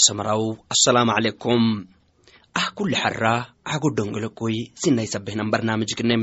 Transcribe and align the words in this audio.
nankaxisomaraw 0.00 0.42
assalaamu 0.72 1.12
calaykum 1.12 1.62
ah 2.56 2.68
kulli 2.76 2.96
xarra 2.96 3.34
ago 3.64 3.88
dongolokoy 3.96 4.56
sinaysabehnan 4.82 5.50
barnaamijkinem 5.52 6.22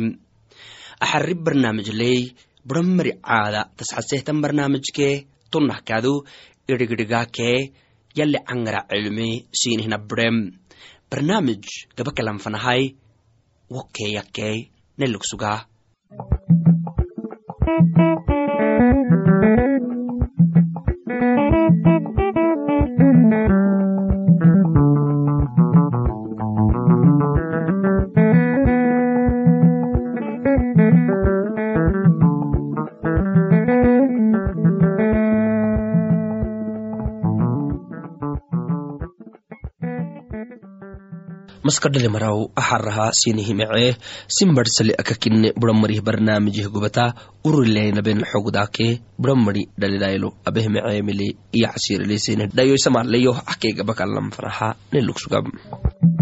axarri 1.03 1.35
barnaamijley 1.45 2.33
buramari 2.67 3.11
caada 3.21 3.61
tasxasehtan 3.77 4.41
barnaamijke 4.41 5.09
tunnahkadu 5.51 6.13
idhigdhigaakee 6.71 7.57
yalli 8.17 8.39
cangara 8.49 8.81
cilmi 8.89 9.29
siinihna 9.59 9.97
birem 10.09 10.37
barnaamij 11.11 11.61
gabakalanfanahay 11.97 12.81
wokeeyakkee 13.73 14.55
nelugsugaa 14.99 15.59
maskadhale 41.77 42.09
maraw 42.09 42.37
axaraha 42.57 43.11
sinihimece 43.13 43.97
simbarsali 44.27 44.93
akakinne 44.97 45.53
buramarih 45.53 46.01
barnaamijih 46.01 46.67
gubata 46.73 47.13
urileynaben 47.45 48.25
xogdaake 48.31 48.87
buramari 49.21 49.69
dhalidaylo 49.77 50.33
abehmeceemile 50.49 51.27
iyo 51.53 51.67
xasiirelesene 51.73 52.49
dhayoysamaleyo 52.57 53.33
akeegabakalam 53.53 54.31
faraha 54.35 54.69
nelugsugab 54.93 55.45
baraki 55.45 56.16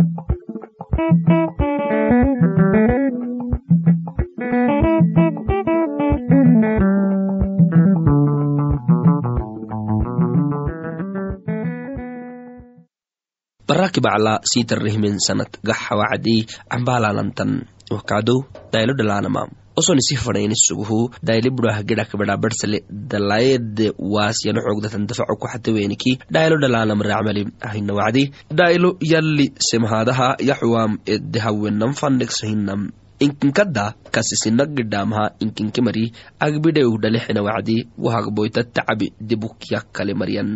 bacla 14.01 14.39
sitarrehmen 14.51 15.19
sanat 15.27 15.51
gaxawacdi 15.63 16.45
cambaalalantan 16.71 17.51
wakado 17.91 18.35
daylo 18.73 18.93
dhalanama 18.99 19.47
osonisi 19.75 20.15
fadhaynisuguhu 20.15 20.99
dayle 21.27 21.49
burah 21.51 21.83
gedhakbadha 21.83 22.35
barsale 22.43 22.77
dalayede 22.89 23.87
waasyano 24.13 24.59
xogdatan 24.67 25.07
dafaco 25.09 25.35
kuxataweniki 25.41 26.11
dhaylo 26.33 26.55
dhalanam 26.63 27.01
racmali 27.09 27.43
ahina 27.69 27.93
wacdi 27.99 28.23
dhaylo 28.59 28.89
yalli 29.11 29.47
semhadaha 29.69 30.27
yaxuwam 30.49 30.91
edehawenan 31.15 31.91
fandhegsahinam 32.01 32.81
inkinkada 33.25 33.95
kasisinagidhamaha 34.15 35.25
inkinkimari 35.43 36.05
agbidheu 36.39 36.95
dhalexena 37.03 37.41
wacdi 37.47 37.77
wahagboyta 38.05 38.63
tacabi 38.63 39.07
dibukyakale 39.29 40.13
mariyan 40.21 40.49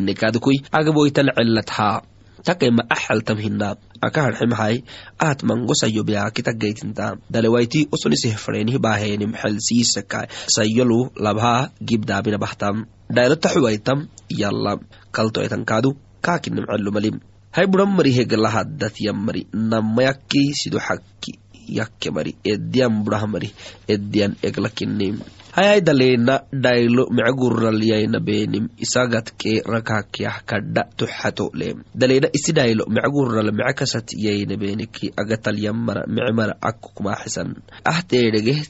inekadukui 0.00 0.62
agboytal 0.80 1.30
celatha 1.38 2.02
takema 2.44 2.84
axaltam 2.88 3.38
hina 3.40 3.76
aka 4.04 4.20
harxemahay 4.28 4.84
ahat 5.18 5.40
mangosayo 5.48 6.04
beakitagaytinta 6.04 7.16
dalewayti 7.32 7.88
osoniseh 7.88 8.36
fadhenih 8.36 8.76
bahenim 8.78 9.32
xelsiisaka 9.32 10.28
sayolu 10.56 11.10
labha 11.16 11.72
gibdaabina 11.80 12.38
bahtam. 12.38 12.84
Dhaylo 13.08 13.36
taxuwaytam 13.36 14.08
yalla. 14.28 14.76
Kaltoetankadu 15.12 15.96
kaakinim 16.20 16.66
celumalim 16.68 17.16
hay 17.54 17.66
buran 17.70 17.94
mari 17.96 18.10
hegalahadat 18.10 18.98
yammari 18.98 19.46
namayakki 19.52 20.52
sido 20.58 20.78
xakki 20.82 21.38
yakke 21.68 22.10
mari. 22.10 22.32
Ediyan 22.44 23.04
burah 23.04 23.24
mari. 23.30 23.54
Ediyan 23.88 24.36
eglakinim 24.42 25.22
hayay 25.56 25.80
daleena 25.86 26.42
dhaylo 26.50 27.06
mecguraliyayna 27.14 28.18
benim 28.18 28.68
isagatke 28.84 29.62
rakakyah 29.62 30.42
kadha 30.42 30.82
tuxato 30.98 31.50
lem 31.54 31.86
daleena 31.94 32.28
isi 32.34 32.52
dhaylo 32.52 32.84
mecgural 32.90 33.52
mecekasat 33.54 34.18
yayna 34.18 34.56
beniki 34.58 35.14
agatalyammara 35.16 36.02
mecmara 36.10 36.54
akkukumaxisan. 36.58 37.54
Ahteedhegeh 37.92 38.60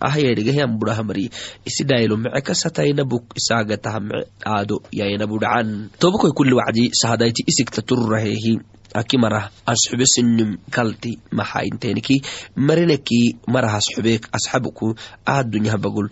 ahyedhegehan 0.00 0.78
buraha 0.78 1.02
mari. 1.02 1.30
Isi 1.64 1.84
dhaylo 1.84 2.16
mecekasatayna 2.16 3.04
buk 3.04 3.34
isaagataha 3.36 4.00
aado 4.46 4.82
yayna 4.92 5.26
budhacan 5.26 5.90
tobakoy 5.98 6.32
kulli 6.32 6.54
wacdi 6.54 6.90
sahadayti 6.92 7.44
isigta 7.46 7.82
turrahehi. 7.82 8.58
Akimarah 8.90 9.50
asxube 9.66 10.02
sinim 10.02 10.58
kalti 10.70 11.14
maxainteniki 11.30 12.22
marineki 12.58 13.38
marahas 13.46 13.86
xubek 13.86 14.26
asxabuku 14.34 14.98
adunyah 15.22 15.78
bagul 15.78 16.10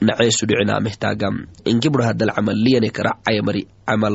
naceesudhicinamehtagam 0.00 1.50
inki 1.66 1.90
burahadal 1.90 2.30
camaliyanek 2.30 2.94
racayamari 2.94 3.66
camal 3.82 4.14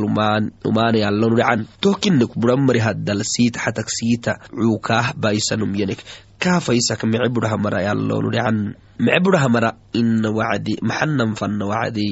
umaanayalonudhacan 0.64 1.68
tokinek 1.84 2.32
buramari 2.40 2.80
hadal 2.80 3.20
siita 3.22 3.60
xatak 3.60 3.92
siita 3.92 4.40
cuukaah 4.48 5.12
baisanum 5.20 5.76
yanek 5.76 6.00
kaafaisak 6.44 7.02
mece 7.12 7.30
burahamara 7.36 7.80
yalonudhacan 7.88 8.58
mece 9.00 9.20
burahamara 9.20 9.74
ina 9.94 10.30
wacdi 10.32 10.78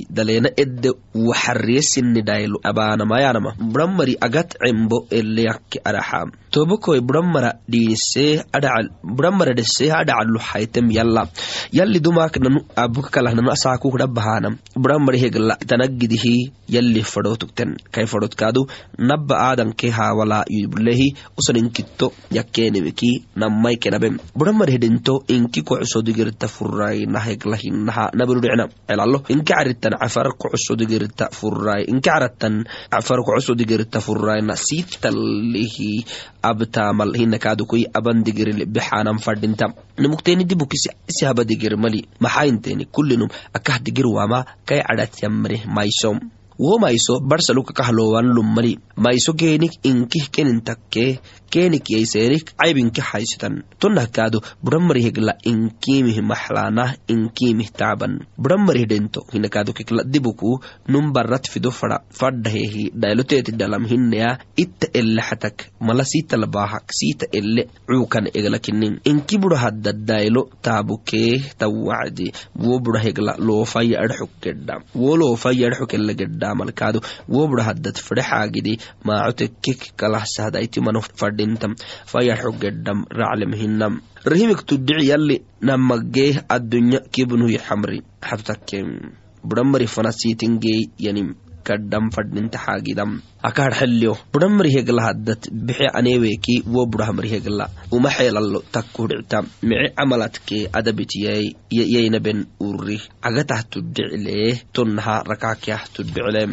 daleena 0.09 0.49
edde 0.57 0.91
waxariyesini 1.15 2.21
dhaylo 2.21 2.59
abaanamayanama 2.63 3.53
buramari 3.59 4.17
agat 4.21 4.57
cembo 4.57 5.07
eleyakke 5.09 5.79
araxam 5.83 6.31
tobakoy 6.51 6.99
buramara 7.01 7.53
dhesee 7.69 8.43
adhacalu 8.51 10.39
haytem 10.39 10.91
yalla. 10.91 11.27
Yalli 11.71 11.99
dumaaknanu 11.99 12.59
abukakalahnanu 12.75 13.51
asaakukdhabahanam 13.51 14.57
buramari 14.75 15.19
hegla 15.19 15.55
tanagidihi 15.55 16.51
yalli 16.67 17.03
fadhotugten 17.03 17.77
kay 17.91 18.05
fadhotkaadu 18.05 18.67
nabba 18.97 19.35
aadanke 19.47 19.89
haawala 19.89 20.43
yubulehi 20.49 21.15
usaninkitto 21.37 22.11
yakkeenimiki 22.31 23.11
nammaykenabem 23.35 24.17
buramari 24.35 24.73
hedinto 24.73 25.23
inki 25.27 25.61
kocusodigirta 25.61 26.47
furayna 26.71 27.19
heglahinaha 27.19 28.11
nabarudhicna 28.15 28.65
celalo 28.87 29.19
inki 29.27 29.45
caritan 29.51 29.93
cafar 29.99 30.27
kocusodigirta 30.39 31.27
furay 31.31 31.83
inki 31.91 32.09
caratan 32.09 32.63
cafar 32.89 33.19
kocusodigirta 33.27 33.99
furayna 33.99 34.55
siitalihi 34.55 36.05
abtamal 36.41 37.11
hinakaadukui 37.13 37.85
abandigiril 37.93 38.65
bixanan 38.65 39.19
fadhinta. 39.19 39.67
Nimugteeni 39.99 40.45
dibukisi 40.45 40.89
isi 41.09 41.25
habadigir 41.25 41.77
mali 41.77 42.07
maxainteni 42.19 42.85
kullinum 42.85 43.29
akahdigir 43.53 44.07
wama 44.07 44.45
kay 44.65 44.81
cadatyamreh 44.81 45.67
maysom 45.67 46.19
wo 46.61 46.77
mayso 46.83 47.13
barsaluka 47.29 47.73
kahlowanlum 47.73 48.47
mali 48.55 48.73
mayso 49.03 49.33
geenik 49.33 49.73
inkih 49.81 50.25
kenintakke 50.35 51.05
kenik 51.51 51.89
yaysenik 51.91 52.53
caybinki 52.55 53.01
haysitan 53.03 53.55
tonahkaado 53.81 54.39
buramari 54.63 55.01
hegla 55.03 55.33
inkimih 55.51 56.21
maxlaanah 56.23 56.95
inkimih 57.11 57.67
taaban. 57.79 58.13
Buramari 58.37 58.85
dhento 58.85 59.25
hinakaado 59.33 59.73
kikla 59.73 60.03
dibuku 60.07 60.61
num 60.87 61.11
barat 61.11 61.49
fido 61.51 61.71
fada 61.71 61.97
fadhahehi 62.19 62.91
dhayloteeti 62.95 63.51
dhalam 63.59 63.83
hineya 63.91 64.37
itta 64.55 64.87
xatak 65.27 65.67
mala 65.81 66.05
siita 66.11 66.37
siita 66.87 67.25
elle 67.33 67.67
cuukan 67.89 68.31
eglakinin 68.33 69.01
inki 69.03 69.37
bura 69.37 69.57
hadda 69.57 69.91
dhaylo 69.91 70.47
taabukee 70.61 71.41
tawacdi 71.57 72.31
wo 72.55 72.79
bura 72.79 72.99
hegla 73.03 73.35
loofaya 73.37 73.99
wo 74.95 75.17
loofaya 75.17 75.67
ele 75.67 76.15
malkaado 76.55 76.99
wo 77.33 77.47
bura 77.49 77.63
haddad 77.69 77.97
fadhexaagidi 78.07 78.73
maacotekik 79.07 79.81
kalahsahdaaitimano 79.99 81.01
fadhintam 81.19 81.71
fayadxuk 82.11 82.55
gedham 82.63 82.99
raclemhinam 83.19 83.93
rahimik 84.31 84.61
tudhici 84.69 85.09
yalli 85.11 85.37
namagee 85.67 86.31
addunya 86.55 86.99
kibnuhi 87.13 87.57
xamri 87.67 87.99
xabtakke 88.27 88.79
buramari 89.47 89.87
fanasiitingee 89.95 90.81
yanim 91.05 91.29
kadham 91.67 92.05
fadhinta 92.15 92.57
xaagidam 92.65 93.11
akahar 93.49 93.73
xelyo 93.79 94.13
buramari 94.33 94.71
hegla 94.75 95.01
haddat 95.07 95.41
bixe 95.51 95.87
aneeweki 95.99 96.55
wo 96.73 96.85
burahamari 96.91 97.29
hegla 97.33 97.65
uma 97.95 98.09
xeelalo 98.17 98.59
takkudhicta 98.73 99.37
mice 99.67 99.87
camalatke 99.97 100.59
adabitiyay 100.77 101.43
yaynaben 101.93 102.39
urri 102.67 102.97
agatah 103.27 103.61
tudhiclee 103.71 104.49
tonnaha 104.73 105.15
rakakyah 105.31 105.81
tudhicile 105.93 106.43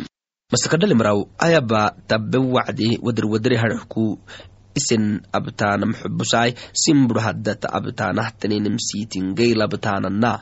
masakadhalimraw 0.52 1.19
ayaba 1.46 1.93
tabbe 2.08 2.38
wacdi 2.40 2.96
wadar 3.05 3.26
wadare 3.32 3.56
harxku 3.62 4.05
isen 4.78 5.04
abtaanam 5.38 5.92
xubusai 6.00 6.50
sin 6.82 6.98
burhaddata 7.08 7.66
abtaanahtanenem 7.78 8.76
siitin 8.86 9.26
geylabtaanana 9.38 10.32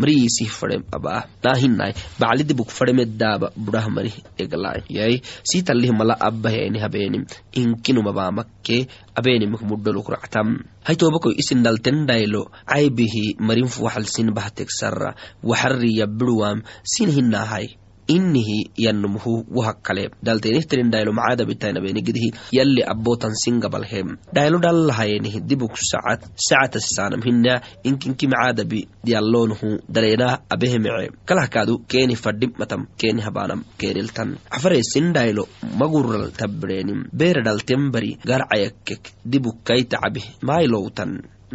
mariisih 0.00 0.50
fadhem 0.58 0.82
abaa 0.96 1.20
naahinai 1.44 1.92
baclidibuk 2.20 2.70
fadhemeddaaba 2.78 3.48
burah 3.64 3.86
mari 3.96 4.12
eglai 4.44 4.80
yai 4.98 5.14
siitalih 5.50 5.92
mala 5.98 6.14
abbaheeni 6.28 6.78
habeenim 6.84 7.24
inkinumabamakke 7.60 8.78
abeenimik 9.18 9.62
mudholuk 9.70 10.08
ractam 10.14 10.48
haitobako 10.88 11.30
isin 11.42 11.62
daltendaylo 11.66 12.42
caybihi 12.72 13.24
marin 13.46 13.68
fuwaxalsin 13.74 14.34
bahtegsarra 14.38 15.10
waxarriya 15.50 16.06
biruwam 16.18 16.58
sin 16.92 17.08
hinahai 17.16 17.66
inihi 18.08 18.70
yanumuhu 18.76 19.44
wahakkale 19.56 20.10
daltenihtirin 20.22 20.90
daylo 20.92 21.12
macadabitainabenigidihi 21.12 22.32
yalli 22.52 22.82
abotan 22.84 23.34
singabalhem 23.34 24.18
daylo 24.32 24.58
dhallahayenihi 24.58 25.40
dibuk 25.48 25.76
sacad. 25.78 26.20
Sacatasisanam 26.36 27.22
hina 27.24 27.60
inkinki 27.84 28.28
macadabi 28.28 28.88
yallonuhu 29.04 29.80
dalena 29.88 30.38
abehemece 30.50 31.10
kalahkaadu 31.24 31.84
keeni 31.88 32.16
fadhim 32.16 32.52
matam 32.58 32.86
keeni 32.98 33.22
habanam 33.22 33.64
keeniltan. 33.78 34.36
Cafaresin 34.50 35.12
daylo 35.14 35.48
magural 35.78 36.30
tabbirenim 36.30 37.08
beere 37.12 37.42
dhaltenbari 37.44 38.18
garcayakkek 38.24 39.12
dibuk 39.24 39.64
kaitacabih 39.64 40.24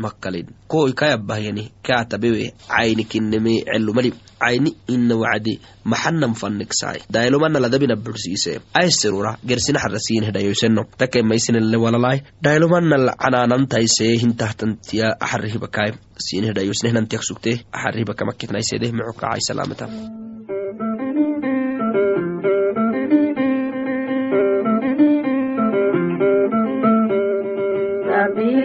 makkalin 0.03 0.47
koy 0.73 0.91
kayabahyani 1.01 1.63
kaatabewe 1.87 2.45
cayni 2.73 3.03
kinneme 3.11 3.53
celumali 3.69 4.11
cayni 4.43 4.71
ina 4.95 5.15
wacdi 5.23 5.53
maxanam 5.91 6.33
fannigsai 6.41 6.99
daylomana 7.15 7.59
ladabina 7.63 7.95
bursiise 8.05 8.53
aysirura 8.81 9.31
gersina 9.49 9.79
xarasiinhedhayoyseno 9.83 10.81
takemaisinele 11.01 11.77
walalai 11.85 12.17
daylomanal 12.45 13.05
canaanantaise 13.23 14.07
hintahtantiya 14.23 15.07
axarihibakai 15.25 15.89
siinhedhayoysnehnantiyak 16.27 17.23
sugte 17.29 17.51
axarihibakamakitnaisede 17.77 18.87
mecokacay 18.97 19.41
salaamata 19.49 19.85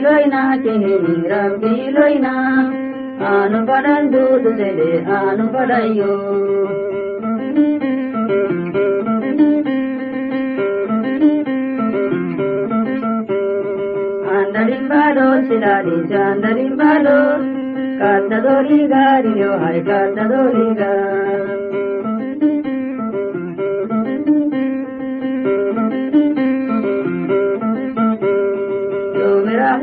ಲೈನಾ 0.05 0.43
ಚೇರಿ 0.57 0.95
ರಬ್ಬಿ 1.31 1.75
ಲೈನಾ 1.91 2.35
ಆನು 3.29 3.61
ಪಡಂದು 3.67 4.23
ತುಸೆದೆ 4.45 4.91
ಆನು 5.17 5.47
ಪಡಯ್ಯೋ 5.49 6.13
ಅಂದರಿಂಬಾಲೋ 14.35 15.27
ಸಿರಾರಿ 15.41 15.97
ಚಾಂದರಿಂಬಾಲೋ 16.09 17.19
ಕಾದ್ದದೋರಿಗಾರಿಯೋ 17.99 19.51
ಹೈ 19.57 19.79
ಕಾದ್ದದೋರಿಗಾ 19.81 20.93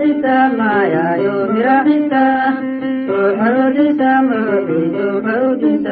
وديت 0.01 0.25
ما 0.57 0.83
يا 0.93 1.15
يوم 1.15 1.57
رحيت 1.61 2.13
وحوديت 3.09 4.01
ما 4.01 4.41
بيد 4.67 4.95
وحوديت 5.13 5.87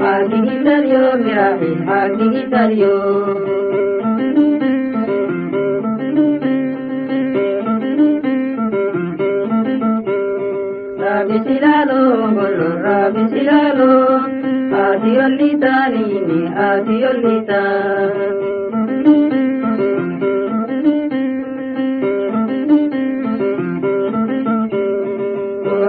Hakikitar 0.00 0.82
yo, 0.92 1.04
mirahi, 1.24 1.70
hakikitar 1.88 2.70
yo. 2.80 3.55
silalo 11.46 12.00
golorra 12.36 12.96
bi 13.14 13.22
silalo 13.32 13.90
aadiollita 14.82 15.74
nini 15.94 16.40
aadiollita 16.66 17.60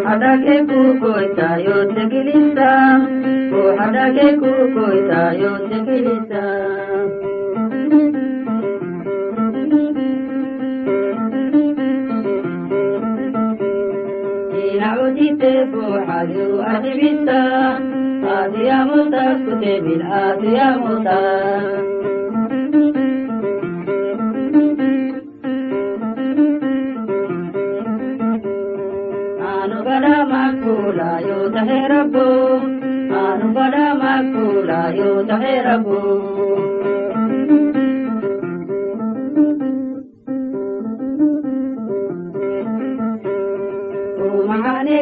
hadake 0.07 0.55
ku 0.69 0.79
koita 1.01 1.49
yo 1.65 1.77
tegilinda 1.95 2.71
ku 3.51 3.61
hadake 3.79 4.27
ku 4.41 4.51
koita 4.75 5.21
yo 5.41 5.51
inacudite 14.77 15.51
buuxadu 15.73 16.45
adibita 16.71 17.41
aadiyamuta 18.33 19.23
kutebil 19.43 20.01
aadiyamuta 20.19 21.17
anu 29.49 29.77
bada 29.87 30.15
makula 30.31 31.09
yo 31.27 31.39
tahe 31.55 31.79
rabbo 31.93 32.27
anu 33.25 33.47
bada 33.57 33.85
makula 34.01 34.79
yo 34.99 35.11
tahe 35.29 35.53
rabbo 35.67 35.97
mahane 36.05 36.36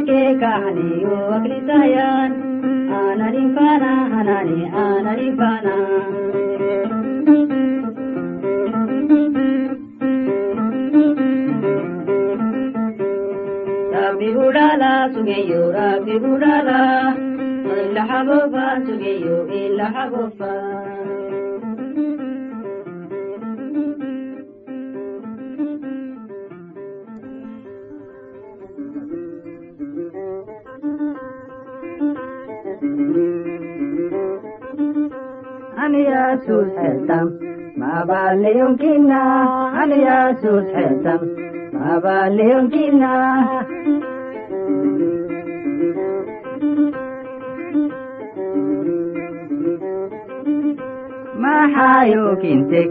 ke 0.08 0.22
kahani 0.42 0.90
yo 1.04 1.18
akritayan 1.36 2.32
anani 2.98 3.44
fana 3.56 3.94
anani 4.20 4.60
anani 4.82 5.28
fana 5.40 5.76
Rabbi 13.96 14.28
budala 14.38 14.92
sugeyo 15.14 15.62
Rabbi 15.78 16.16
budala 16.24 16.82
illa 17.80 18.04
habofa 18.12 18.66
sugeyo 18.86 19.38
illa 19.62 19.86
habofa 19.96 20.54
أنا 36.35 36.35
يا 36.35 36.37
سوس 36.47 36.77
حتم 36.77 37.31
ما 37.77 38.05
بالي 38.05 38.59
يمكننا 38.59 39.23
أنا 39.85 39.95
يا 39.95 40.35
سوس 40.43 40.65
حتم 40.75 41.21
ما 41.73 41.99
بالي 41.99 42.51
يمكننا 42.51 43.15
ما 51.37 51.67
حايو 51.75 52.37
كنتك 52.37 52.91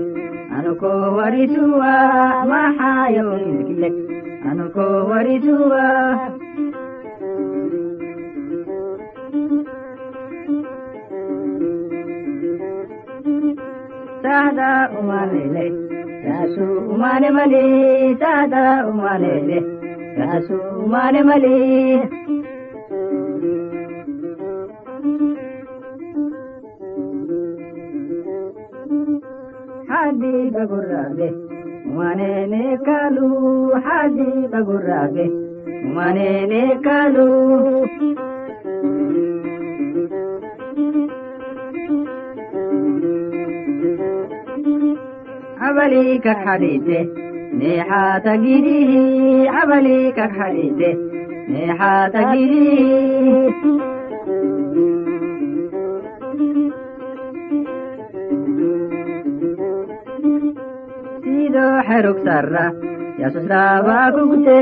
أنا 0.52 0.74
كو 0.80 0.88
ورثوا 0.88 2.46
ما 2.52 2.64
حايو 2.80 3.32
كنتك 3.38 3.94
أنا 4.46 4.68
كو 4.74 6.33
yasu 16.55 16.67
umane 16.95 17.29
male 17.37 17.63
sada 18.21 18.87
umalele 18.91 19.59
yasu 20.19 20.55
umane 20.85 21.21
male 21.29 21.55
hadi 29.91 30.33
bagurrabe 30.55 31.29
umane 31.91 32.31
ne 32.51 32.63
kalu 32.87 33.29
hadi 33.87 34.29
bagurrabe 34.53 35.25
abali 45.85 46.17
kak 46.25 46.41
hadide 46.49 47.01
neha 47.61 48.17
tagiri 48.25 49.45
abali 49.61 49.99
kak 50.17 50.33
hadide 50.33 50.91
neha 51.53 52.09
tagiri 52.09 52.73
sido 61.21 61.67
xerug 61.89 62.19
sarra 62.25 62.67
yasusraba 63.21 63.99
kugute 64.17 64.59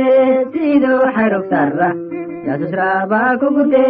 sido 0.52 0.94
xerug 1.16 1.44
sarra 1.52 1.90
yasusraba 2.50 3.22
kugute 3.38 3.86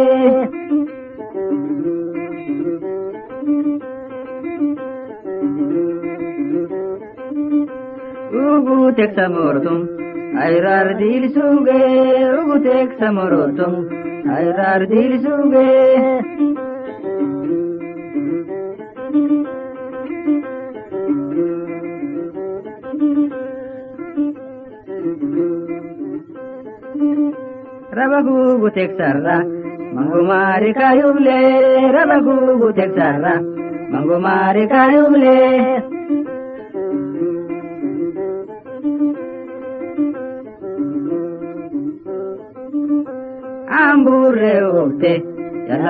ugu 8.93 9.01
teksamortum 9.01 9.79
ayrar 10.45 10.87
diilisuuge 10.99 11.79
ugu 12.41 12.55
teksamorotum 12.67 13.73
ayrar 14.37 14.81
diilisuuge 14.91 15.67
rabagugu 27.97 28.69
teksarra 28.77 29.37
mangumaari 29.95 30.71
kayuble 30.79 31.37
rabagugu 31.95 32.69
teksarra 32.79 33.33
mangumaari 33.93 34.63
kayuble 34.73 35.35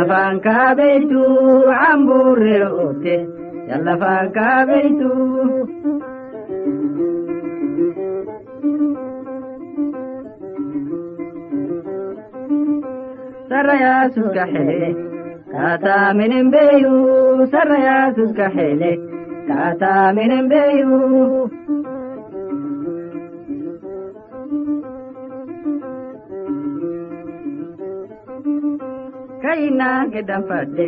yallafaan 0.04 0.40
kaabeytu 0.46 1.22
amburre 1.90 2.58
oofte 2.68 3.16
yallafaan 3.70 4.28
kaabeytu 4.38 5.10
sarrayaasuska 13.50 14.46
hele 14.54 14.90
kaataa 15.52 16.14
minen 16.20 16.50
beeyu 16.54 16.94
sarrayaasuska 17.52 18.50
kaina 29.54 29.90
gidan 30.14 30.42
fadde 30.50 30.86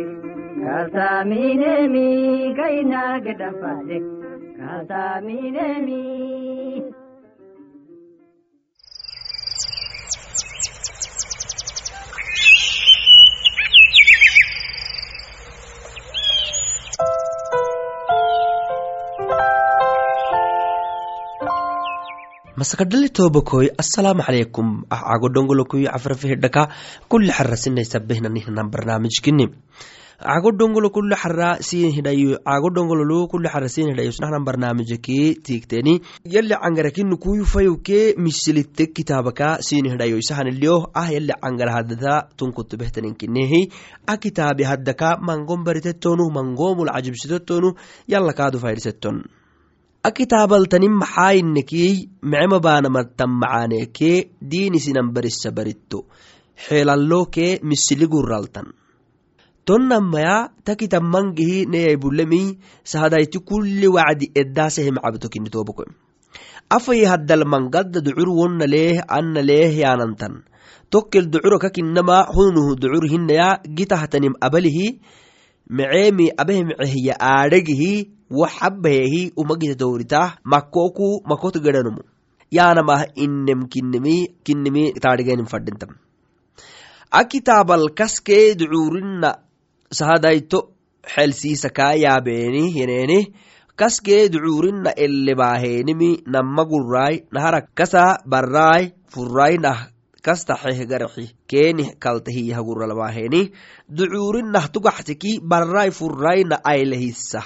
ka 0.62 0.76
sami 0.94 1.42
ne 1.60 1.74
mi 1.92 2.06
kaina 2.58 3.02
gidan 3.26 3.54
fadde 3.62 3.98
ka 4.58 4.72
sami 4.90 5.38
ne 5.56 5.66
mi 5.86 6.00
masakadhali 22.56 23.08
tobakoy 23.12 23.68
assalaamu 23.82 24.22
calaykum 24.26 24.68
ah 24.90 25.02
cago 25.12 25.28
dhongolokoy 25.34 25.84
cafrafihidhaka 25.92 26.62
kulli 27.10 27.28
xara 27.38 27.56
sinaysabehnaninhanan 27.64 28.70
barnaamijkini 28.72 29.46
cago 30.28 30.50
dhongolo 30.58 30.88
kulli 30.96 31.16
xara 31.22 31.48
sin 31.60 31.92
hidhayo 31.96 32.40
cago 32.48 32.68
dhongololo 32.76 33.18
kulli 33.28 33.48
xara 33.52 33.68
sin 33.68 33.92
hidhayo 33.92 34.12
snahnan 34.18 34.44
barnaamijake 34.48 35.18
tiigteni 35.44 36.00
yalli 36.24 36.56
cangarakini 36.64 37.16
kuyufayuke 37.24 38.00
misilitte 38.16 38.86
kitaabaka 38.96 39.60
sin 39.60 39.84
hidhayo 39.92 40.16
isahanilio 40.16 40.76
ah 40.96 41.08
yalli 41.12 41.34
cangara 41.44 41.72
haddata 41.76 42.28
tunkutubehtaninkinehi 42.40 43.62
a 44.06 44.16
kitaabi 44.16 44.64
haddaka 44.64 45.18
mangon 45.20 45.60
baritettonu 45.66 46.32
mangomul 46.32 46.88
cajibsitettonu 46.88 47.76
yalla 48.08 48.32
kaadu 48.32 48.58
faydhisetton 48.64 49.18
akitaabaltanin 50.08 50.94
maxaayinekii 51.02 51.92
mecema 52.30 52.58
baanamattan 52.66 53.30
macaanekee 53.42 54.16
diinisinan 54.50 55.12
barissa 55.14 55.50
baritto 55.58 55.98
xeelallokee 56.64 57.52
misiligurraltan 57.70 58.68
tonnamaya 59.66 60.36
takitammangihi 60.64 61.58
neyay 61.72 61.96
bulemi 62.02 62.42
sahadayti 62.92 63.38
kulli 63.50 63.88
wacdi 63.96 64.32
eddasehem 64.42 64.96
cabtokini 65.04 65.50
toboko 65.56 65.84
afay 66.76 67.00
haddal 67.12 67.44
mangadda 67.54 68.04
ducur 68.06 68.28
wonna 68.40 68.66
leeh 68.74 69.02
anna 69.18 69.42
leeh 69.50 69.72
yaanantan. 69.82 70.42
Tokkel 70.90 71.26
ducuro 71.34 71.58
kakinama 71.58 72.26
hunuhu 72.36 72.76
ducur 72.82 73.04
hinaya 73.12 73.48
gitahtanim 73.78 74.34
abalihi 74.46 75.00
meceemi 75.70 76.30
abehemcehiya 76.42 77.14
aadhegihi 77.20 78.15
waxabahehi 78.30 79.32
umagita 79.36 79.74
dowritah 79.74 80.38
makoku 80.44 81.22
makot 81.24 81.58
gedanumu. 81.62 82.02
Yaanamah 82.50 83.10
inem 83.14 83.66
kinimi 83.68 84.16
kinimi 84.44 84.92
taadhigenin 84.94 85.46
fadhintam 85.50 85.98
akitaabal 87.10 87.90
kaskee 87.94 88.54
ducuurinna 88.54 89.30
sahadayto 89.90 90.58
xelsiisakaa 91.14 91.94
yaabeeni 92.04 92.62
yeneeni 92.78 93.18
kaskee 93.76 94.28
ducuurinna 94.28 94.90
elebaahenimi 94.96 96.10
namma 96.26 96.64
gurraay 96.72 97.20
nahara 97.32 97.60
kasa 97.74 98.04
barraay 98.26 98.90
furraay 99.14 99.58
nah 99.66 99.78
kasta 100.22 100.54
xehgarxi 100.62 101.26
keenih 101.50 101.94
kaltahiyah 101.98 102.62
gurralbaaheni 102.68 103.42
ducuurinah 103.98 104.66
tugaxtiki 104.74 105.38
barraay 105.50 105.90
furraayna 105.90 106.58
aylehisa 106.72 107.42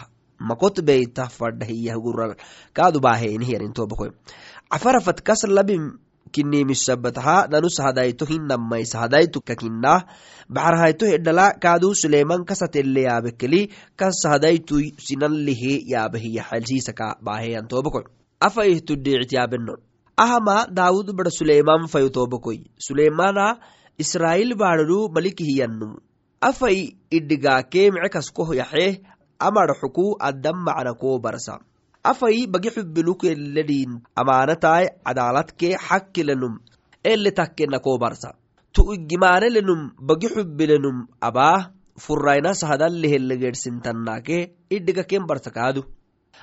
makot 0.48 0.80
beyta 0.88 1.28
fadhahiyah 1.38 1.96
gurral 2.04 2.32
kaadu 2.76 3.00
baaheni 3.06 3.52
yanintobakoy 3.54 4.10
cafarafat 4.72 5.20
kas 5.28 5.42
labim 5.58 5.84
kinimisabatha 6.32 7.36
nanu 7.52 7.68
sahadayto 7.76 8.24
hinamai 8.30 8.84
sahadayto 8.92 9.42
kakinah 9.48 10.06
baxarhayto 10.48 11.10
hedhala 11.12 11.46
kaadu 11.64 11.90
suleiman 12.02 12.44
kasatelle 12.50 13.02
yaabekeli 13.08 13.62
kas 14.00 14.22
sahadaytu 14.24 14.80
sinanlihe 15.06 15.72
yaabahiya 15.92 16.48
xelsiisaka 16.50 17.08
baaheyantobakoy 17.26 18.04
afaihtu 18.48 18.96
dhiicit 19.04 19.32
yaabenon 19.38 19.80
ahama 20.24 20.56
daawud 20.78 21.12
bada 21.18 21.30
suleiman 21.40 21.88
fayo 21.92 22.08
tobakoy 22.18 22.58
suleimana 22.86 23.46
israail 24.04 24.54
baadhadu 24.62 24.98
malikihiyanum 25.16 25.92
afai 26.48 26.78
idhigaakee 27.18 27.88
yaxeh 28.60 28.92
amar 29.48 29.70
xuku 29.80 30.06
addam 30.28 30.58
macna 30.66 30.92
koo 31.02 31.18
barsa 31.24 31.54
afai 32.10 32.46
bagi 32.52 32.70
xubbilukeledin 32.76 33.90
amaanataai 34.20 34.86
cadaaladkee 35.06 35.74
xakkilenum 35.86 36.54
ele 37.10 37.30
takkena 37.38 37.78
koo 37.86 37.98
barsa. 37.98 38.30
Tu 38.74 38.82
igimanelenum 38.94 39.80
bagi 40.08 40.28
xubbilenum 40.34 40.98
abaa 41.28 41.58
furrayna 42.04 42.50
sahadalehelegeedsintannaake 42.60 44.38
idhigaken 44.76 45.24
barsa 45.30 45.50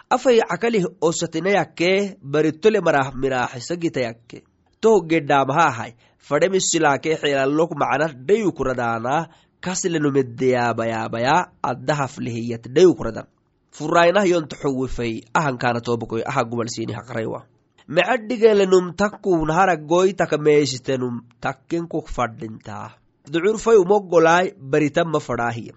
afai 0.10 0.39
cakalih 0.50 0.86
osatina 1.01 1.50
yakkee 1.60 2.18
baritole 2.22 2.80
marah 2.88 3.12
miraaxisagita 3.22 4.01
yakke 4.08 4.44
toh 4.82 5.01
gedhaamaha 5.10 5.66
ahay 5.72 5.92
fadhe 6.27 6.48
misilaakee 6.54 7.16
xeelallok 7.22 7.72
macna 7.82 8.08
dhayukuradaana 8.27 9.16
kaslenumedeyaabayaabaya 9.61 11.35
addahaflehiyat 11.63 12.67
dhayukurada 12.75 13.27
furaynah 13.71 14.25
yonta 14.29 14.55
xowifay 14.61 15.21
ahankaana 15.33 15.81
tobakoy 15.81 16.21
aha 16.25 16.43
gubalsiini 16.43 16.93
haqraywa. 16.93 17.45
Mecadhigelenum 17.87 18.93
takkun 19.01 19.51
haragoytaka 19.57 20.37
meesitenum 20.37 21.21
takkenkok 21.41 22.07
fadhintaa 22.09 22.91
ducurfay 23.31 23.77
umogolaay 23.83 24.51
baritama 24.71 25.19
fadhaahiya 25.19 25.73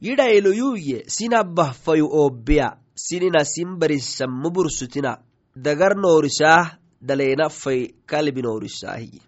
yidhaeloyuye 0.00 1.04
sinabah 1.16 1.74
fayu 1.74 2.06
oobiya 2.08 2.76
sinina 2.94 3.44
sinbarisammu 3.44 4.50
bursutina. 4.50 5.18
Dagar 5.56 5.96
noorisaah 5.96 6.78
daleena 7.02 7.48
fay 7.48 7.80
kalbi 8.06 8.42
noorisaahiye 8.42 9.20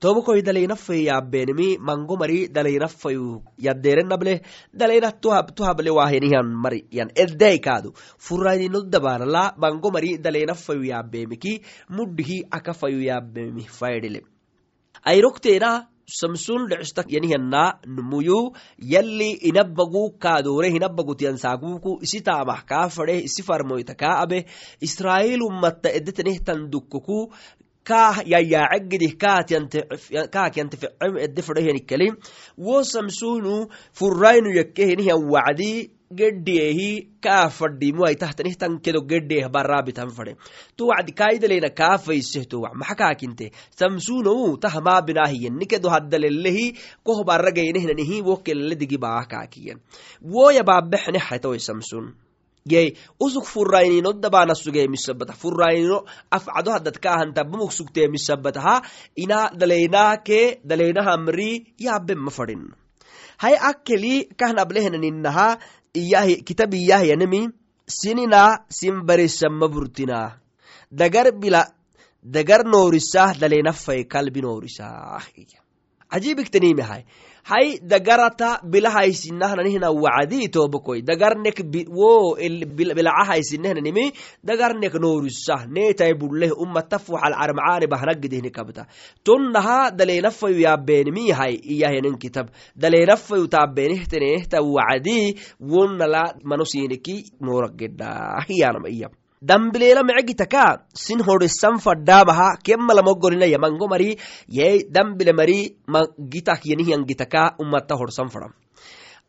tobakoy 0.00 0.42
dalaynafay 0.42 1.00
yaabeenimi 1.08 1.78
mango 1.78 2.16
mari 2.16 2.48
dalaynafayu 2.48 3.42
yadeerenable 3.66 4.34
dalayna 4.72 5.12
tuhable 5.56 5.90
waahenihan 5.98 6.46
mari 6.64 6.84
yan 6.90 7.10
eddai 7.24 7.58
kaadu. 7.66 7.92
Furaynino 8.18 8.82
dabaanala 8.94 9.54
mango 9.56 9.90
mari 9.90 10.18
dalaynafayu 10.18 10.84
yaabeemiki 10.92 11.62
mudhihi 11.88 12.38
akafayu 12.50 13.00
yaabeemi 13.10 13.64
faydhile 13.80 14.20
ayrokteena 15.12 15.88
samsun 16.06 16.68
dhecsta 16.70 17.02
yanihana 17.08 17.62
numuyu 17.86 18.52
yalli 18.78 19.30
inabagu 19.50 20.10
kaadore 20.18 20.70
hinabagutiyan 20.70 21.36
saaguku 21.44 21.98
isi 22.02 22.20
taamah 22.28 22.60
kaa 22.70 22.88
fadhe 22.96 23.16
isi 23.28 23.42
farmoyta 23.48 23.94
kaa 24.02 24.20
abe 24.24 24.38
israa'iil 24.88 25.42
ummatta 25.48 25.88
edetenehtan 25.98 26.70
dukkuku 26.70 27.18
kaah 27.86 28.16
fecem 30.82 31.18
ede 31.26 31.42
fadhehenikali 31.48 32.08
wo 32.66 32.76
samsunu 32.92 33.54
furaynu 33.98 34.50
yakkehenihan 34.60 35.22
wacdi 35.34 35.70
gedhiyehi 36.14 37.18
kaa 37.20 37.48
fadhimu 37.50 38.06
aitahtanihtan 38.08 38.78
kedo 38.78 39.00
gedheh 39.10 39.48
barabitan 39.50 40.10
fadhe 40.18 40.36
to 40.76 40.86
wacdi 40.90 41.12
kaidalena 41.20 41.70
kaa 41.80 41.98
fayseh 41.98 42.44
to 42.50 42.60
wac 42.62 42.74
maxa 42.82 42.94
kaakinte 43.00 43.50
samsunou 43.78 44.54
tahmaabinahiyen 44.66 45.58
nikedo 45.62 45.90
haddalelehi 45.94 46.66
koh 47.06 47.18
baragaynehnanihi 47.30 48.22
wo 48.28 48.36
kelele 48.46 48.78
digi 48.82 48.98
baah 49.06 49.26
kaakiyen 49.32 49.82
wo 50.22 50.46
yabaabexne 50.58 51.18
haytawai 51.18 51.58
samsun 51.68 52.14
yey 52.66 52.96
usuk 53.20 53.44
furaynino 53.44 54.12
dabana 54.12 54.54
sugee 54.54 54.86
misabata 54.88 55.32
furaynino 55.32 55.98
afcado 56.30 56.70
haddad 56.76 56.98
kaahantabamuk 57.04 57.72
sugtee 57.72 58.08
misabataha 58.08 58.82
ina 59.16 59.50
daleynake 59.60 60.60
daleynahamri 60.64 61.50
yaabema 61.78 62.30
fadhin. 62.30 62.64
Hay 63.38 63.54
akkeli 63.70 64.28
kahnablehenaninaha 64.40 65.58
iyahi 65.94 66.42
kitab 66.42 66.74
iyahyanemi 66.74 67.48
sinina 67.86 68.64
sinbarisama 68.68 69.68
burtina. 69.68 70.40
Dagar 70.90 71.32
bila 71.32 71.66
dagar 72.22 72.64
noorisah 72.64 73.38
daleynafay 73.40 74.04
kalbi 74.04 74.40
noorisah 74.42 75.20
ajibiktanimihay 76.10 77.02
hay 77.50 77.78
dagarata 77.78 78.60
bilahaysinahnaninhna 78.72 79.90
wacdi 80.04 80.48
tobakoy 80.48 81.02
dagarnek 81.02 81.58
wo 81.98 82.34
bilacahaysinehnanimi 82.78 84.12
dagarnek 84.44 84.94
noorisah 84.94 85.66
neetay 85.70 86.14
bulleh 86.14 86.50
ummata 86.64 86.98
fuxal 86.98 87.34
carmacaani 87.40 87.86
bahnagidihni 87.92 88.50
kabta 88.50 88.86
tonnaha 89.26 89.90
daleenafayu 89.98 90.58
yaabeenimiyahay 90.66 91.54
iyahyanin 91.74 92.18
kitab 92.18 92.46
daleenafayu 92.74 93.46
taabeenihtenehta 93.54 94.58
wacdi 94.76 95.18
wonnala 95.60 96.34
manosiniki 96.50 97.16
nooragedhahiyanama 97.40 98.88
iya 98.88 99.08
dambileela 99.42 100.02
mecegitaka 100.02 100.86
sin 100.94 101.20
horisan 101.20 101.78
faddaamaha 101.78 102.56
kemmalamoggolinaya 102.64 103.58
mango 103.58 103.88
mari 103.88 104.16
yey 104.48 104.84
dambile 104.90 105.32
mari 105.32 105.76
ma 105.86 106.00
gitak 106.32 106.64
yenihiyan 106.64 107.04
gitaka 107.04 107.56
ummata 107.60 107.94
horsan 108.00 108.28
fadam 108.32 108.52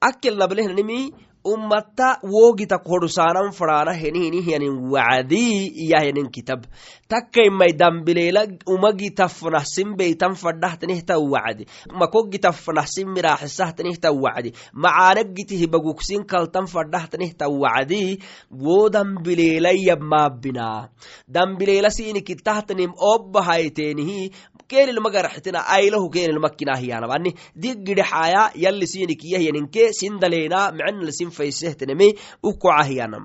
akkel 0.02 0.38
nablehnanimi 0.38 1.12
ummata 1.54 2.20
wogitak 2.24 2.84
horsaanan 2.92 3.52
fadhaana 3.52 3.94
henihinihiyanin 3.94 4.76
wacdi 4.94 5.72
iyahyanin 5.86 6.30
kitab. 6.32 6.66
Takkaimai 7.08 7.72
dambileela 7.80 8.42
umagitafnahsin 8.68 9.96
beytan 9.98 10.36
fadhahtanihta 10.36 11.16
wacdi 11.34 11.66
makogitafnahsin 11.94 13.08
miraaxisahtanihta 13.16 14.12
wacdi 14.12 14.54
macaanagitihi 14.74 15.68
baguksin 15.68 16.26
kaltan 16.28 16.68
fadhahtanihta 16.68 17.48
wacdi 17.48 18.20
wo 18.52 18.90
dambileela 18.90 19.72
yamaabina 19.72 20.90
dambileela 21.28 21.90
sinikitahtanim 21.90 22.92
obbahayteenihi 23.14 24.32
kenilmagaraxitina 24.68 25.64
ailahu 25.68 26.10
kenilmakinahiyanabani 26.10 27.34
diggidhexaya 27.56 28.52
yalli 28.56 28.88
sinikiyahyaninke 28.88 29.94
sindaleena 29.94 30.72
mcenalsin 30.72 31.32
faysehteneme 31.38 32.08
ukocahiyanam 32.50 33.24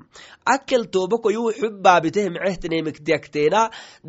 akkel 0.55 0.83
tobakoyu 0.95 1.43
xubaabiteh 1.59 2.25
mecehtenemiktiyakteena 2.35 3.61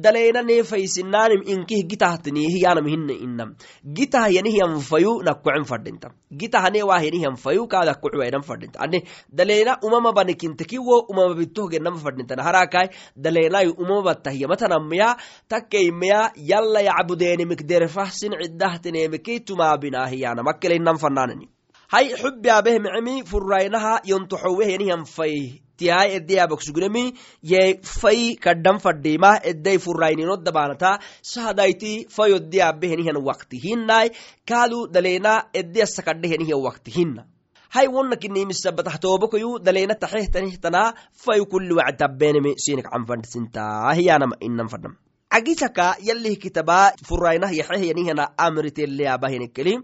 daleena 0.04 0.42
neefaysinaanim 0.42 1.42
inkih 1.54 1.82
gitahtanihiyanam 1.90 2.86
hina 2.92 3.14
inam 3.26 3.50
gitah 3.96 4.26
yanihyan 4.36 4.80
fayu 4.90 5.12
nakkocen 5.26 5.64
fadhinta 5.70 6.08
gitahaneewah 6.40 7.00
yanihyan 7.06 7.36
fayu 7.44 7.66
kaadakkucwainan 7.72 8.42
fadhinta 8.48 8.80
ane 8.84 9.02
daleena 9.38 9.78
umamabaninkinteki 9.86 10.78
wo 10.78 10.96
umamabitohgenama 11.10 11.98
fadhintana 12.04 12.42
harakai 12.42 12.88
daleenayu 13.16 13.72
umamabattahiyamatanameya 13.82 15.16
takkeimeya 15.48 16.32
yalla 16.36 16.80
yacbudeenimik 16.90 17.62
derfahsin 17.68 18.32
ciddahtaneemeki 18.42 19.40
tumaabinahiyanam 19.40 20.48
akkeleinan 20.48 20.98
fanaanani 20.98 21.53
hay 21.94 22.10
xubiabeh 22.10 22.82
mecemi 22.82 23.22
furaynaha 23.22 24.02
yontoxoweh 24.02 24.66
yanihyan 24.74 25.04
fay. 25.06 25.62
Tiyai 25.78 26.18
edeyabaksugulemi 26.18 27.14
ye 27.42 27.78
fay 27.82 28.34
kaddan 28.44 28.78
fadhima 28.82 29.30
edey 29.50 29.78
furaynino 29.78 30.34
dabanata 30.46 30.98
sahadayti 31.22 31.92
fayoddeyaabehenihan 32.16 33.18
wakti 33.28 33.62
hinnai 33.64 34.10
kaadu 34.46 34.86
daleena 34.94 35.32
edeyasakadhehenihan 35.60 36.62
wakti 36.66 36.90
hinna 36.96 37.26
hay 37.74 37.86
wonnakinimisabatah 37.94 38.98
tobakoyu 39.02 39.58
daleena 39.66 39.94
taxehtanihtana 39.94 40.82
fay 41.24 41.40
kulli 41.52 41.74
wactabbenemi 41.80 42.54
sinik 42.64 42.86
canfandsintahiyanama 42.90 44.38
inan 44.46 44.70
fadham 44.70 44.94
agisaka 45.30 45.98
yalih 46.08 46.38
kitaba 46.38 46.94
furaynah 47.08 47.50
yaxehyanihana 47.50 48.30
amriteleabahenikeli 48.46 49.74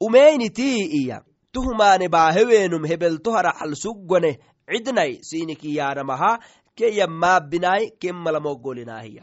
umeyniti 0.00 0.70
iya 1.02 1.22
tuhmaane 1.56 2.08
baaheweenum 2.14 2.84
hebeltoharaxal 2.90 3.74
suggone 3.84 4.30
cidnai 4.72 5.12
sinikiyaanamaha 5.28 6.30
ke 6.78 6.86
yammaabinai 7.00 7.84
kemmalamogolinahiya 8.00 9.22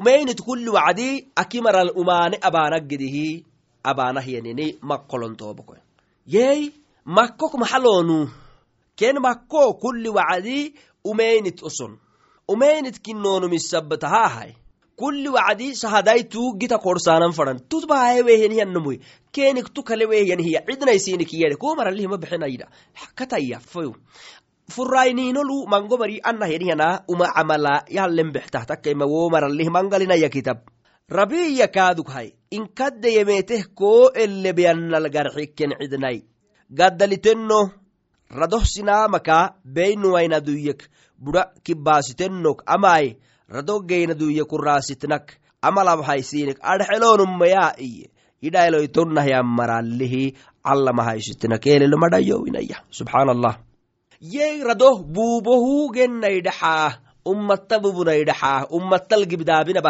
umeynit 0.00 0.40
kulli 0.48 0.70
wacdi 0.78 1.08
akimaral 1.42 1.90
umaane 2.02 2.36
abaanagidihi 2.48 3.24
abaanahyanini 3.90 4.66
makkolontoobako 4.90 5.74
yey 6.34 6.60
makkok 7.16 7.54
maxaloonu 7.62 8.18
ken 9.00 9.16
makko 9.26 9.62
kulli 9.82 10.10
wacdi 10.18 10.58
umeynit 11.10 11.62
usun 11.68 11.92
umeynit 12.54 12.96
kinoonumisabatahahay 13.04 14.50
kulli 15.00 15.28
wacdi 15.36 15.74
sahadaitu 15.82 16.42
gita 16.60 16.78
korsaanan 16.78 17.32
fadan 17.38 17.58
tut 17.70 17.84
baayeweheniyanamui 17.90 19.00
kenik 19.32 19.68
tu 19.74 19.82
kale 19.82 20.04
wehyanhiya 20.06 20.60
cidnai 20.66 20.98
sinikiyade 20.98 21.56
komaralihima 21.56 22.16
bixinayda 22.22 22.66
kataya 23.14 23.58
fayu 23.60 23.94
furayninolu 24.68 25.66
mango 25.66 25.96
mari 25.98 26.20
anahyanihana 26.22 27.04
uma 27.08 27.32
camala 27.32 27.84
yalen 27.88 28.32
bextahtakkaima 28.32 29.06
wo 29.06 29.30
maralih 29.30 29.68
mangalinaya 29.70 30.28
kitab. 30.28 30.58
Rabiya 31.08 31.68
kaadughay 31.72 32.36
inkaddeyemeeteh 32.50 33.72
koo 33.74 34.12
elebeyanalgarxikken 34.12 35.72
cidnai. 35.80 36.24
Gaddalitenno 36.68 37.60
radohsinaamaka 38.30 39.56
beynuwainaduyek 39.64 40.84
buda 41.16 41.52
kibbaasitennok 41.64 42.62
amai 42.66 43.16
radoggeynaduyye 43.48 44.44
kuraasitnak 44.44 45.32
amalabhaysiinek 45.62 46.58
adxeloonumaya 46.60 47.72
iye 47.80 48.10
idhailoitonnahyan 48.42 49.46
marallihi 49.46 50.34
callamahaysitina 50.66 51.58
keelelmadhayowinaya 51.58 52.84
subxaan 52.90 53.28
allah 53.34 53.54
yey 54.20 54.62
radoh 54.70 55.02
buubohugennaidhaxaah 55.02 56.92
ummata 57.32 57.80
bubunaidhaxaah 57.82 58.70
ummatal 58.78 59.26
gibdaabina 59.26 59.80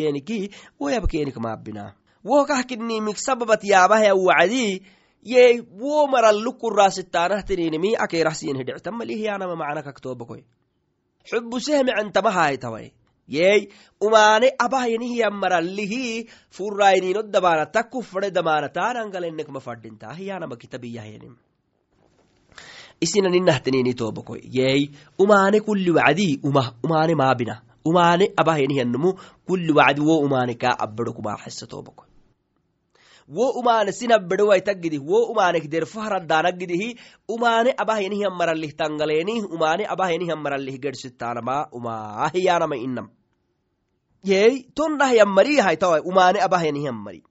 yeniki 0.00 0.50
woyabkenik 0.80 1.36
maabina 1.36 1.94
wohkah 2.24 2.62
kinimik 2.68 3.16
sababat 3.16 3.64
yaabahya 3.64 4.14
wacdi 4.14 4.82
yey 5.24 5.60
wo 5.80 6.06
marallu 6.06 6.52
kuraasitaanahtininimi 6.52 7.96
akeerah 7.96 8.34
siinhidhictamalihyanama 8.34 9.56
macnakaktobakoy 9.56 10.42
xubusehmecentamahaaytawai 11.30 12.99
yey 13.36 13.60
umaane 14.06 14.48
abahyanihiyan 14.66 15.34
marallihi 15.42 16.28
furaynino 16.56 17.22
dabaanata 17.22 17.82
kufade 17.92 18.30
damaanataanangalenekma 18.38 19.60
fadhinta 19.66 20.14
hiyanama 20.18 20.56
kitabiyahyanim 20.56 21.34
isinaninahtinini 23.00 23.94
tobakoy 23.94 24.40
yey 24.58 24.90
umaane 25.18 25.60
kulli 25.60 25.90
wacdi 25.98 26.28
uma 26.42 26.62
umaane 26.84 27.14
maabina 27.22 27.62
umaane 27.84 28.32
abahyanihiyannumu 28.36 29.14
kulli 29.46 29.72
wo 30.08 30.18
umaane 30.26 30.54
kaa 30.54 30.76
tobakoy 31.74 32.10
wo 33.30 33.50
umaane 33.60 33.92
sinabbedowaitagidih 33.92 35.00
wo 35.06 35.30
umaanek 35.30 35.70
derfaharaddaanagidihi 35.70 36.88
umaane 37.28 37.70
abahyanihiyan 37.78 38.34
marallih 38.34 38.74
tangaleeni 38.74 39.46
umaane 39.46 39.86
abahyanihiyan 39.86 40.42
marallih 40.42 40.74
gersitaanama 40.82 41.70
umaahiyanama 41.70 42.76
inam 42.76 43.06
yey 44.24 44.66
ton 44.74 44.98
dhahyan 44.98 45.28
mari 45.28 45.56
haytawa 45.56 46.00
umaane 46.02 46.40
abahyanihyan 46.40 46.94
mari. 46.94 47.22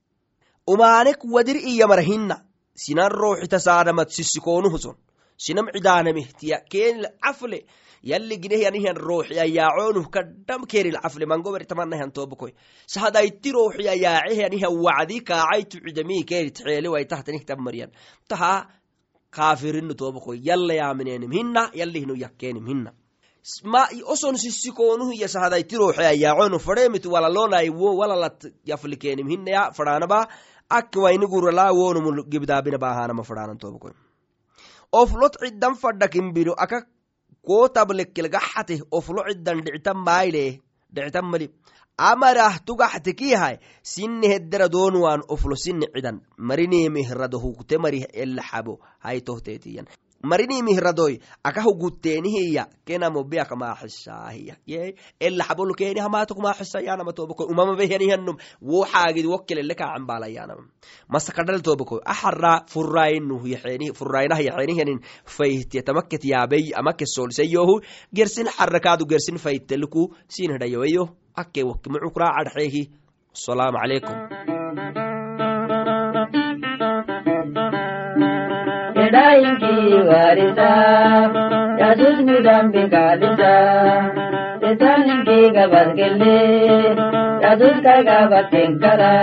Umaanek 0.68 1.24
wadir 1.24 1.58
iyamara 1.58 2.02
hinna. 2.02 2.46
Sinan 2.76 3.12
rooxita 3.12 3.60
saadamad 3.60 4.10
sisikonuhuson 4.10 4.96
sinam 5.38 5.68
cidaanamihtiya 5.74 6.58
keen 6.70 7.06
cafle 7.24 7.66
yalli 8.04 8.38
ginehyanihyan 8.38 8.96
rooxiya 8.96 9.46
yaaconuh 9.46 10.08
kadham 10.16 10.66
keril 10.72 10.98
cafle 11.04 11.26
mangobertamanahan 11.26 12.12
tobokoy 12.12 12.52
sahadaitti 12.88 13.52
rooxiya 13.52 13.94
yaacehyanihyan 14.06 14.74
wacdi 14.86 15.20
kaacaytu 15.30 15.78
cidamii 15.86 16.24
kerit 16.24 16.58
xeele 16.66 16.88
waitahtanihtan 16.94 17.60
mariyan. 17.66 17.92
Taha 18.30 18.68
kaafirinu 19.32 19.94
tobokoy 19.94 20.40
yalla 20.50 20.74
yaaminenim 20.74 21.32
hinna 21.32 21.70
yalli 21.74 22.00
hinu 22.04 22.16
yakkenim 22.16 22.66
hinna 23.44 23.72
ma 23.72 23.88
oson 24.06 24.38
sisikonuhu 24.38 25.12
iya 25.14 25.28
sahadaitti 25.28 25.76
rooxiya 25.78 26.12
yaaconu 26.14 26.60
fadheemit 26.60 27.06
walalonai 27.06 27.70
wo 27.70 27.98
walalat 27.98 28.46
yaflikenim 28.66 29.28
hinnaya 29.28 29.72
fadhaanaba 29.72 30.28
ak 30.70 30.96
wainigurala 30.96 31.72
wonumul 31.74 32.24
fadhaanan 33.24 33.58
tobokoy 33.58 33.92
oflot 34.92 35.38
ciddan 35.42 35.76
fadhakinbino 35.76 36.54
aka 36.58 36.86
ko 37.48 37.68
tablekkelgaxate 37.70 38.82
oflo 38.92 39.24
ciddan 39.30 39.64
dhictan 39.66 39.98
mayle 39.98 40.62
dhictan 40.94 41.26
mali. 41.26 41.48
Amarah 42.00 42.56
tugaxtekihay 42.68 43.60
sinne 43.84 44.28
heddera 44.34 44.70
donuwan 44.70 45.22
oflo 45.28 45.56
sinne 45.56 45.88
cidan. 45.94 46.22
Marinimihirado 46.38 47.38
hugte 47.44 47.76
mari 47.78 48.06
elaxabo 48.24 48.80
haytohtetiyan 49.04 49.88
marinimihradoy 50.24 51.20
aka 51.44 51.62
hugutenihiya 51.62 52.68
kenamo 52.86 53.24
beak 53.24 53.52
maaxisaahiya 53.56 54.56
ye 54.68 54.96
elaxabolo 55.20 55.74
keni 55.74 56.00
hamatok 56.00 56.40
maaxisayanama 56.44 57.14
tobako 57.14 57.48
umamabehyanihannum 57.48 58.36
wo 58.62 58.84
xaagid 58.86 59.26
wokkelele 59.26 59.76
kaacanbalayanama 59.76 60.68
masakadhal 61.08 61.62
tobako 61.62 62.02
axara 62.06 62.66
furainuh 62.68 63.44
yaxeni 63.48 63.94
furainah 63.96 64.40
yaxenihyanin 64.44 65.00
fayhtiya 65.26 65.84
tamaket 65.84 66.24
yaabey 66.26 66.76
amake 66.76 67.06
solseyohu 67.06 67.80
gersin 68.14 68.48
xarakaadu 68.48 69.06
gersin 69.06 69.38
fayteliku 69.38 70.12
sinhdayoweyo 70.28 71.10
ake 71.36 71.64
wak 71.64 71.84
mucukra 71.88 72.36
cadxeehi 72.36 72.92
asalaamu 73.32 73.78
calaykum 73.80 74.16
warisa 80.10 80.72
yesus 81.82 82.18
ni 82.28 82.38
dambi 82.48 82.84
kaalisa 82.94 83.54
setanin 84.62 85.20
kiiga 85.28 85.66
bargelle 85.74 86.38
yesus 87.44 87.78
kagabaten 87.86 88.72
kala 88.84 89.14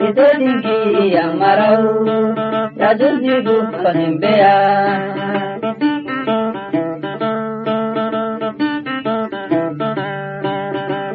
sitenin 0.00 0.56
kiiya 0.66 1.24
marau 1.40 1.84
yesus 2.82 3.16
ni 3.26 3.36
dukkanimbeya 3.46 4.54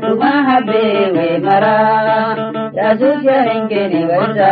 Tumaha 0.03 0.57
bewe 0.67 1.27
mara, 1.39 1.77
Yesus 2.75 3.23
ya 3.23 3.37
hengeni 3.47 4.01
warisa. 4.09 4.51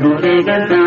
ಮಧುರೆಗದಾ 0.00 0.82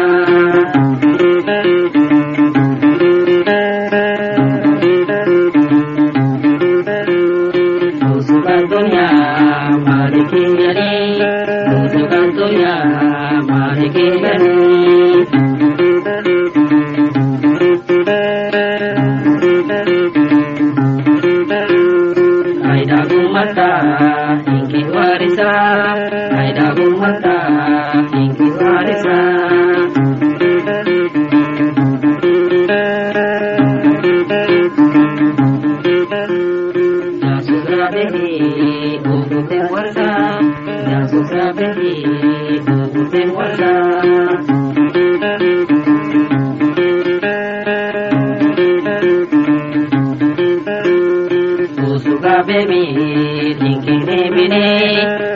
ಮಿನೇ 54.41 55.30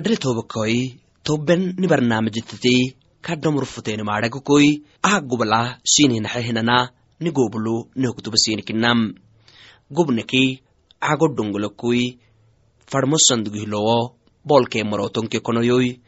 Maidisa. 0.00 0.16
masakadhali 0.16 0.16
toobakoi 0.16 1.00
tobben 1.22 1.74
ni 1.78 1.86
barnaamijitati 1.86 2.96
kadhamurfuteeni 3.20 4.02
maadhagakoi 4.02 4.82
aha 5.02 5.20
gubala 5.20 5.78
sinhinaxehinana 5.84 6.90
ni 7.20 7.30
gobulu 7.30 7.90
nehokutubasinikinam 7.96 9.14
gubneki 9.90 10.62
ago 11.00 11.28
dongolokoi 11.28 12.18
farmo 12.90 13.18
sandugihilowo 13.18 14.16
bolkee 14.44 14.84
marotonke 14.84 15.40
konoyoi 15.40 16.00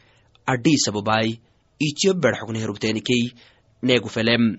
adhii 0.47 0.77
sababai 0.77 1.39
itiyo 1.79 2.13
berxokne 2.13 2.59
herubteenikei 2.59 3.33
neegu 3.83 4.09
felem 4.09 4.57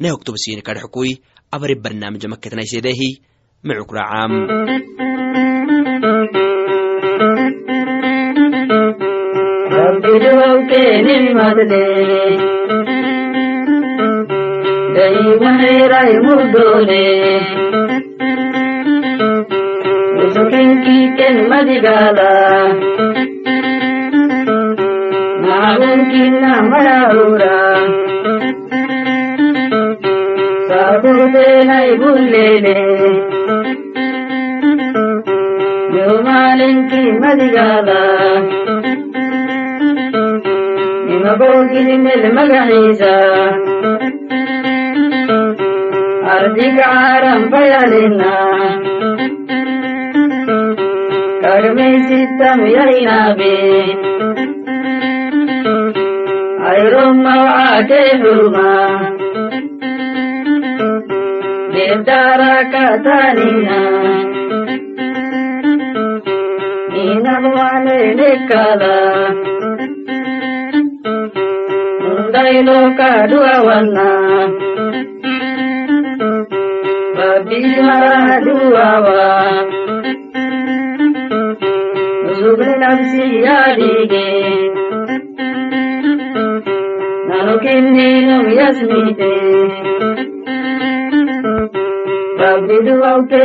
nehoktubasini 0.00 0.62
kadhexkoi 0.62 1.20
abari 1.50 1.74
barnaamija 1.74 2.28
maketnaisedehi 2.28 3.10
mecukracaam 3.64 5.17
Rabbi 10.18 10.30
duwawteeni 10.30 11.16
madde 11.38 11.82
daymaheeray 14.94 16.12
murdoone 16.24 17.04
usukenkiiken 20.22 21.36
madigaala 21.50 22.30
maagunkinna 25.46 26.52
mayaura 26.70 27.54
saabuteenay 30.68 31.90
bulleene 32.02 32.76
yomaalenki 35.96 37.02
nimagoogilmel 41.18 42.22
magaciisa 42.36 43.12
ardiga 46.34 46.84
caaran 46.90 47.42
bayalina 47.52 48.32
karmaysitam 51.42 52.60
deebdaarakatanina 61.74 63.78
ninabwanenekala 72.62 72.66
Mundailoka 72.66 73.26
duawana 73.30 74.08
Babihara 77.16 78.40
duawa 78.40 79.30
Zubri 82.38 82.72
nafsi 82.78 83.24
yadige 83.44 84.26
Nanukinninum 87.28 88.46
yasmite 88.58 89.32
Rabbi 92.38 92.76
duaute 92.86 93.42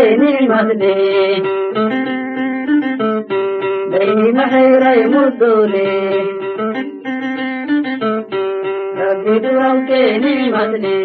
nimadde 10.23 10.95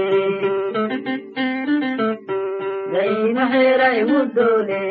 Daini 2.93 3.33
mahairai 3.37 4.01
murdole 4.11 4.88